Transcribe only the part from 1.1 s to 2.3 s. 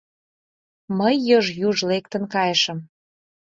йыж-юж лектын